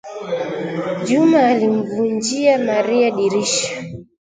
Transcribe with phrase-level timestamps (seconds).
[1.09, 3.81] Juma alimvunjia Maria dirisha